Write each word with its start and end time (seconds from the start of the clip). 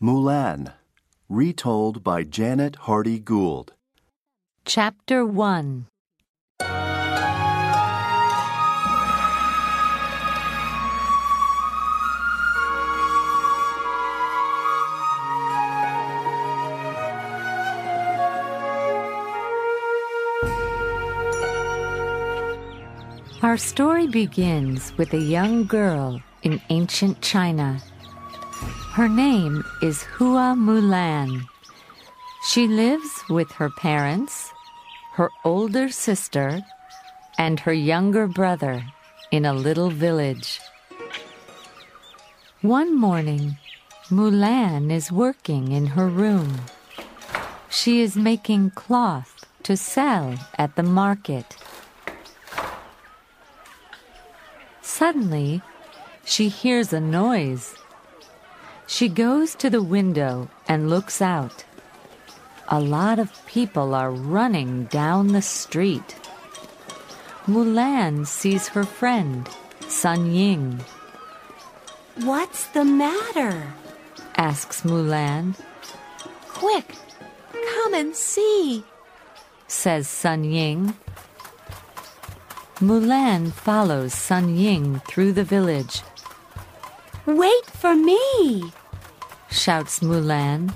Mulan, 0.00 0.74
retold 1.28 2.04
by 2.04 2.22
Janet 2.22 2.76
Hardy 2.86 3.18
Gould. 3.18 3.72
Chapter 4.64 5.26
1 5.26 5.88
Our 23.42 23.56
story 23.56 24.06
begins 24.06 24.96
with 24.96 25.12
a 25.12 25.18
young 25.18 25.66
girl 25.66 26.22
in 26.44 26.60
ancient 26.70 27.20
China. 27.20 27.80
Her 28.92 29.08
name 29.08 29.64
is 29.80 30.02
Hua 30.02 30.54
Mulan. 30.56 31.46
She 32.48 32.66
lives 32.66 33.22
with 33.30 33.52
her 33.52 33.70
parents, 33.70 34.50
her 35.12 35.30
older 35.44 35.88
sister, 35.88 36.62
and 37.38 37.60
her 37.60 37.72
younger 37.72 38.26
brother 38.26 38.82
in 39.30 39.44
a 39.44 39.52
little 39.52 39.90
village. 39.90 40.60
One 42.62 42.98
morning, 42.98 43.56
Mulan 44.10 44.90
is 44.90 45.12
working 45.12 45.70
in 45.70 45.86
her 45.94 46.08
room. 46.08 46.62
She 47.70 48.00
is 48.00 48.16
making 48.16 48.70
cloth 48.70 49.44
to 49.62 49.76
sell 49.76 50.34
at 50.58 50.74
the 50.74 50.82
market. 50.82 51.56
Suddenly, 54.82 55.62
she 56.24 56.48
hears 56.48 56.92
a 56.92 57.00
noise. 57.00 57.76
She 58.88 59.08
goes 59.08 59.54
to 59.56 59.68
the 59.68 59.82
window 59.82 60.48
and 60.66 60.88
looks 60.88 61.20
out. 61.20 61.64
A 62.68 62.80
lot 62.80 63.18
of 63.18 63.30
people 63.46 63.94
are 63.94 64.10
running 64.10 64.84
down 64.86 65.28
the 65.28 65.42
street. 65.42 66.16
Mulan 67.46 68.26
sees 68.26 68.68
her 68.68 68.84
friend, 68.84 69.46
Sun 69.88 70.32
Ying. 70.32 70.80
What's 72.24 72.66
the 72.68 72.84
matter? 72.84 73.72
asks 74.36 74.82
Mulan, 74.82 75.54
Quick, 76.48 76.94
come 77.74 77.94
and 77.94 78.16
see. 78.16 78.84
says 79.66 80.08
Sun 80.08 80.44
Ying. 80.44 80.94
Mulan 82.80 83.52
follows 83.52 84.14
Sun 84.14 84.56
Ying 84.56 85.00
through 85.06 85.32
the 85.32 85.44
village, 85.44 86.02
Wait 87.26 87.66
for 87.66 87.94
me. 87.94 88.72
Shouts 89.50 90.00
Mulan. 90.00 90.72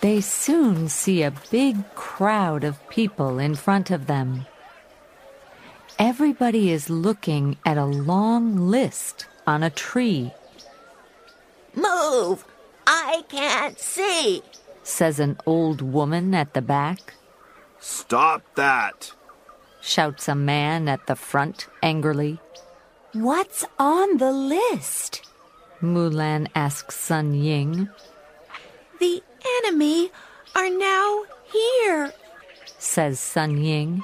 They 0.00 0.20
soon 0.20 0.88
see 0.88 1.22
a 1.22 1.32
big 1.50 1.94
crowd 1.94 2.62
of 2.64 2.88
people 2.88 3.38
in 3.38 3.54
front 3.56 3.90
of 3.90 4.06
them. 4.06 4.46
Everybody 5.98 6.70
is 6.70 6.88
looking 6.88 7.56
at 7.66 7.76
a 7.76 7.84
long 7.84 8.56
list 8.56 9.26
on 9.46 9.62
a 9.62 9.70
tree, 9.70 10.32
Move. 11.74 12.44
I 12.86 13.24
can't 13.28 13.78
see. 13.78 14.42
says 14.82 15.20
an 15.20 15.36
old 15.46 15.82
woman 15.82 16.34
at 16.34 16.54
the 16.54 16.62
back, 16.62 17.14
Stop 17.80 18.42
that! 18.56 19.12
shouts 19.80 20.28
a 20.28 20.34
man 20.34 20.88
at 20.88 21.06
the 21.06 21.14
front 21.16 21.68
angrily. 21.82 22.38
What's 23.12 23.64
on 23.78 24.18
the 24.18 24.32
list? 24.32 25.22
Mulan 25.82 26.48
asks 26.54 26.96
Sun 26.96 27.34
Ying, 27.34 27.88
The 28.98 29.22
enemy 29.62 30.10
are 30.54 30.70
now 30.70 31.24
here, 31.52 32.12
says 32.78 33.20
Sun 33.20 33.58
Ying. 33.62 34.02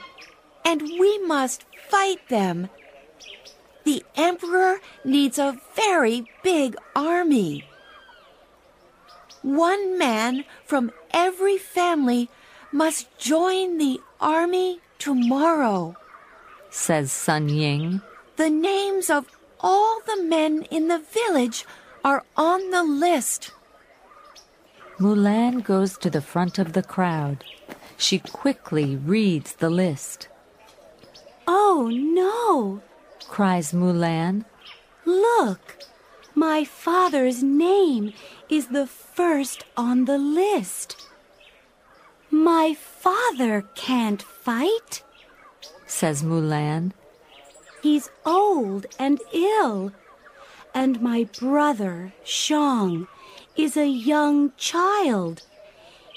and 0.64 0.82
we 0.82 1.18
must 1.26 1.64
fight 1.90 2.28
them. 2.28 2.68
The 3.84 4.02
Emperor 4.16 4.78
needs 5.04 5.38
a 5.38 5.58
very 5.76 6.26
big 6.42 6.76
army. 6.96 7.66
One 9.42 9.98
man 9.98 10.44
from 10.64 10.90
every 11.12 11.58
family 11.58 12.30
must 12.72 13.06
join 13.18 13.76
the 13.78 14.00
army 14.20 14.80
tomorrow. 14.98 15.96
says 16.70 17.12
Sun 17.12 17.50
Ying. 17.50 18.00
The 18.36 18.48
names 18.48 19.10
of 19.10 19.26
all 19.64 20.00
the 20.06 20.22
men 20.22 20.62
in 20.70 20.88
the 20.88 20.98
village 20.98 21.64
are 22.04 22.22
on 22.36 22.70
the 22.70 22.84
list. 22.84 23.50
Mulan 24.98 25.64
goes 25.64 25.96
to 25.98 26.10
the 26.10 26.20
front 26.20 26.58
of 26.58 26.74
the 26.74 26.82
crowd. 26.82 27.42
She 27.96 28.18
quickly 28.18 28.96
reads 28.96 29.54
the 29.54 29.70
list. 29.70 30.28
Oh 31.48 31.88
no! 31.90 32.82
Cries 33.28 33.72
Mulan, 33.72 34.44
Look! 35.06 35.78
My 36.34 36.64
father's 36.64 37.42
name 37.42 38.12
is 38.48 38.66
the 38.68 38.86
first 38.86 39.64
on 39.76 40.04
the 40.04 40.18
list. 40.18 41.08
My 42.30 42.74
father 42.74 43.62
can't 43.74 44.22
fight. 44.22 45.02
says 45.86 46.22
Mulan. 46.22 46.92
He's 47.84 48.08
old 48.24 48.86
and 48.98 49.20
ill. 49.30 49.92
And 50.74 51.02
my 51.02 51.28
brother, 51.38 52.14
Shang, 52.24 53.06
is 53.56 53.76
a 53.76 53.86
young 53.86 54.52
child. 54.56 55.42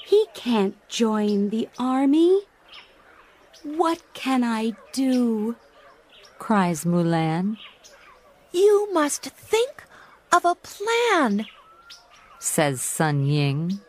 He 0.06 0.27
can't 0.33 0.77
join 0.88 1.50
the 1.50 1.67
army. 1.77 2.44
What 3.63 4.01
can 4.13 4.45
I 4.45 4.77
do? 4.94 5.57
Cries 6.39 6.85
Mulan, 6.85 7.57
You 8.53 8.88
must 8.94 9.23
think 9.25 9.83
of 10.31 10.45
a 10.45 10.56
plan. 10.56 11.47
says 12.39 12.81
Sun 12.81 13.25
Ying. 13.25 13.81